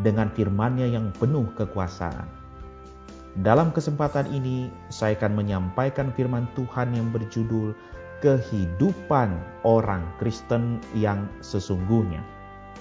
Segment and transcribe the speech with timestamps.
[0.00, 2.28] dengan firman-Nya yang penuh kekuasaan.
[3.44, 7.76] Dalam kesempatan ini, saya akan menyampaikan firman Tuhan yang berjudul
[8.24, 12.24] Kehidupan Orang Kristen yang Sesungguhnya.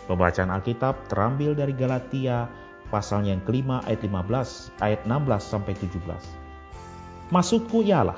[0.07, 2.47] Pembacaan Alkitab terambil dari Galatia
[2.87, 5.99] pasal yang kelima ayat 15, ayat 16 sampai 17.
[7.35, 8.15] Maksudku ialah,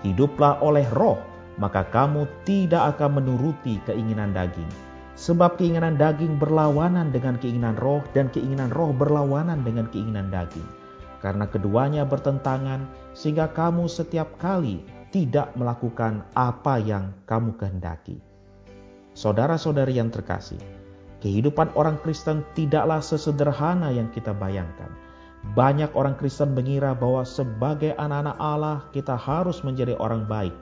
[0.00, 1.20] hiduplah oleh roh,
[1.60, 4.85] maka kamu tidak akan menuruti keinginan daging
[5.16, 10.68] Sebab keinginan daging berlawanan dengan keinginan roh dan keinginan roh berlawanan dengan keinginan daging.
[11.24, 12.84] Karena keduanya bertentangan
[13.16, 14.84] sehingga kamu setiap kali
[15.16, 18.20] tidak melakukan apa yang kamu kehendaki.
[19.16, 20.60] Saudara-saudari yang terkasih,
[21.24, 24.92] kehidupan orang Kristen tidaklah sesederhana yang kita bayangkan.
[25.56, 30.52] Banyak orang Kristen mengira bahwa sebagai anak-anak Allah kita harus menjadi orang baik,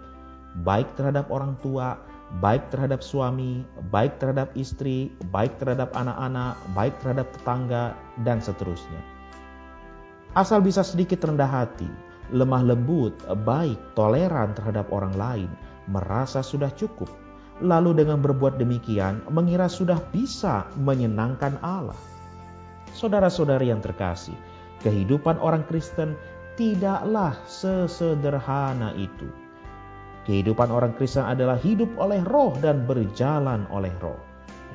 [0.63, 1.99] baik terhadap orang tua,
[2.43, 3.63] baik terhadap suami,
[3.95, 7.95] baik terhadap istri, baik terhadap anak-anak, baik terhadap tetangga,
[8.27, 9.03] dan seterusnya.
[10.35, 11.87] Asal bisa sedikit rendah hati,
[12.35, 13.15] lemah lembut,
[13.47, 15.51] baik, toleran terhadap orang lain,
[15.87, 17.07] merasa sudah cukup.
[17.63, 21.99] Lalu dengan berbuat demikian, mengira sudah bisa menyenangkan Allah.
[22.99, 24.35] Saudara-saudari yang terkasih,
[24.83, 26.19] kehidupan orang Kristen
[26.59, 29.44] tidaklah sesederhana itu
[30.25, 34.17] Kehidupan orang Kristen adalah hidup oleh roh dan berjalan oleh roh.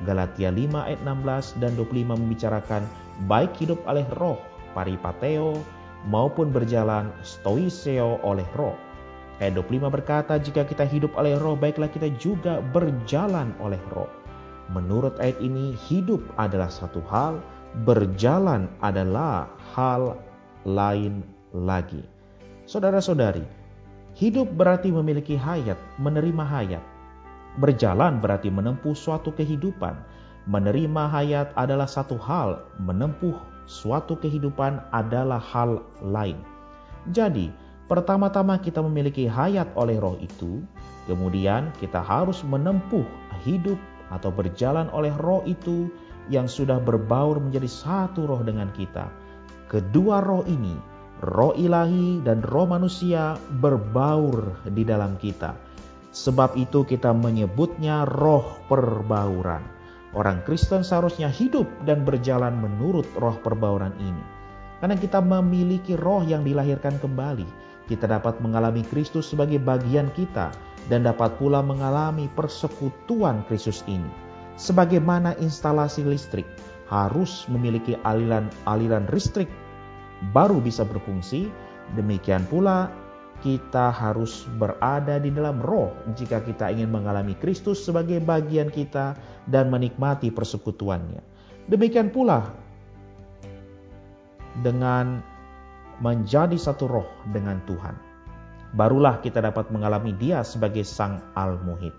[0.06, 2.82] Galatia 5 ayat 16 dan 25 membicarakan
[3.26, 4.38] baik hidup oleh roh,
[4.72, 5.58] paripateo,
[6.06, 8.78] maupun berjalan stoiseo oleh roh.
[9.42, 14.08] Ayat 25 berkata, jika kita hidup oleh roh, baiklah kita juga berjalan oleh roh.
[14.70, 17.42] Menurut ayat ini, hidup adalah satu hal,
[17.82, 20.14] berjalan adalah hal
[20.62, 22.06] lain lagi.
[22.70, 23.42] Saudara-saudari,
[24.18, 26.82] Hidup berarti memiliki hayat, menerima hayat.
[27.62, 29.94] Berjalan berarti menempuh suatu kehidupan.
[30.50, 33.36] Menerima hayat adalah satu hal, menempuh
[33.70, 36.42] suatu kehidupan adalah hal lain.
[37.14, 37.54] Jadi,
[37.86, 40.58] pertama-tama kita memiliki hayat oleh roh itu,
[41.06, 43.06] kemudian kita harus menempuh
[43.46, 43.78] hidup
[44.10, 45.86] atau berjalan oleh roh itu
[46.30, 49.06] yang sudah berbaur menjadi satu roh dengan kita.
[49.70, 50.89] Kedua roh ini
[51.20, 55.52] roh ilahi dan roh manusia berbaur di dalam kita.
[56.10, 59.62] Sebab itu kita menyebutnya roh perbauran.
[60.10, 64.24] Orang Kristen seharusnya hidup dan berjalan menurut roh perbauran ini.
[64.82, 67.46] Karena kita memiliki roh yang dilahirkan kembali,
[67.86, 70.50] kita dapat mengalami Kristus sebagai bagian kita
[70.90, 74.08] dan dapat pula mengalami persekutuan Kristus ini.
[74.58, 76.48] Sebagaimana instalasi listrik
[76.90, 79.46] harus memiliki aliran-aliran listrik
[80.32, 81.48] baru bisa berfungsi.
[81.98, 82.86] Demikian pula
[83.40, 89.16] kita harus berada di dalam roh jika kita ingin mengalami Kristus sebagai bagian kita
[89.48, 91.24] dan menikmati persekutuannya.
[91.66, 92.52] Demikian pula
[94.60, 95.24] dengan
[96.04, 97.96] menjadi satu roh dengan Tuhan.
[98.76, 101.96] Barulah kita dapat mengalami dia sebagai sang al-muhid.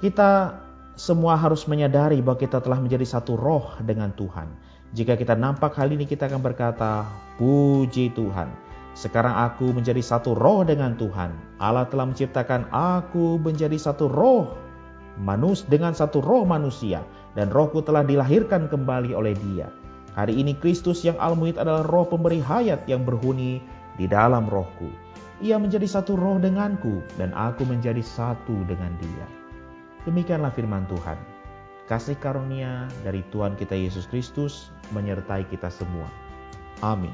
[0.00, 0.56] Kita
[0.96, 4.48] semua harus menyadari bahwa kita telah menjadi satu roh dengan Tuhan
[4.90, 7.06] jika kita nampak hal ini kita akan berkata,
[7.38, 8.50] Puji Tuhan,
[8.98, 11.30] sekarang aku menjadi satu roh dengan Tuhan.
[11.62, 14.58] Allah telah menciptakan aku menjadi satu roh
[15.20, 17.06] manus dengan satu roh manusia
[17.38, 19.70] dan rohku telah dilahirkan kembali oleh dia.
[20.18, 23.62] Hari ini Kristus yang almuhid adalah roh pemberi hayat yang berhuni
[23.94, 24.90] di dalam rohku.
[25.40, 29.26] Ia menjadi satu roh denganku dan aku menjadi satu dengan dia.
[30.04, 31.39] Demikianlah firman Tuhan.
[31.90, 36.06] Kasih karunia dari Tuhan kita Yesus Kristus menyertai kita semua.
[36.86, 37.10] Amin.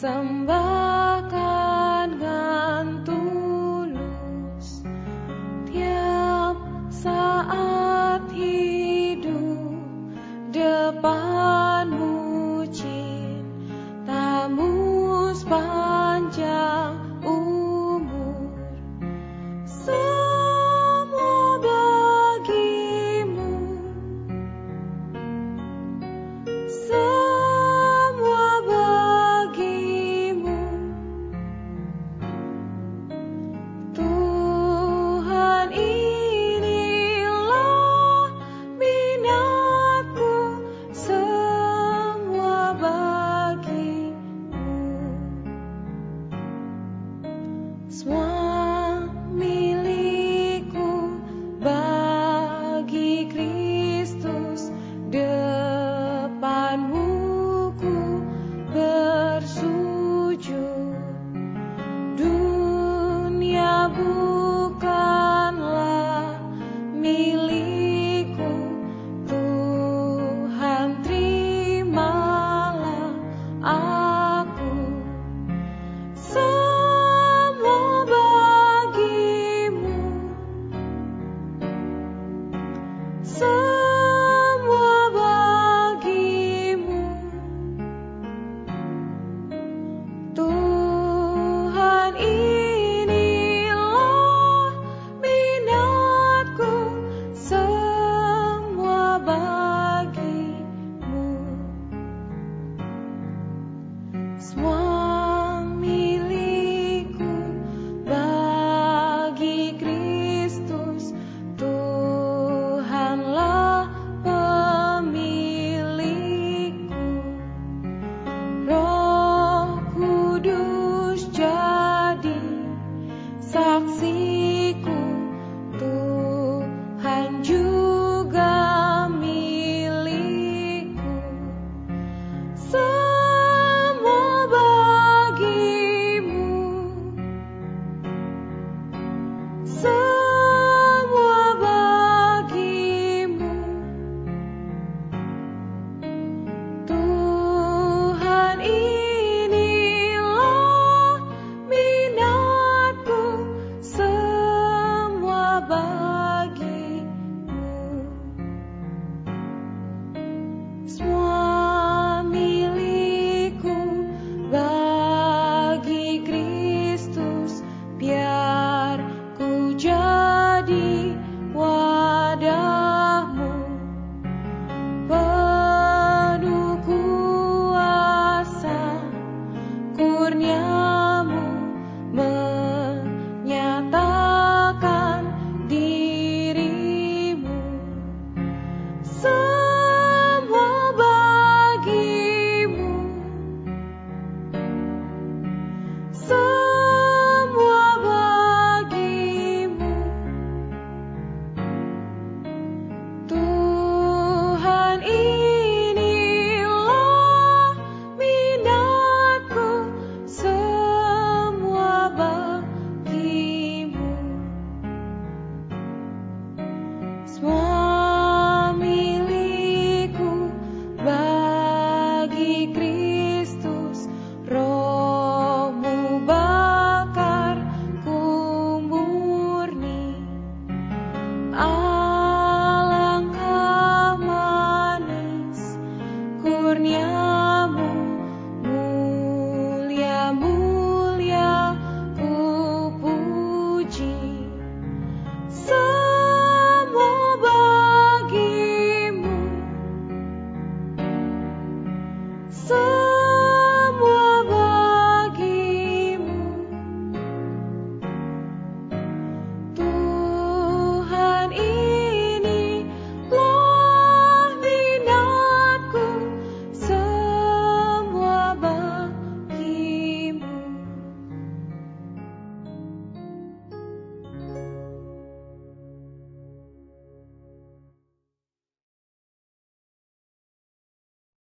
[0.00, 1.36] sembahkan
[2.16, 4.80] dengan tulus
[5.68, 6.56] tiap
[6.88, 9.76] saat hidup
[10.56, 14.72] depan depanmu cintamu
[15.36, 16.99] sepanjang
[104.40, 104.79] Swan.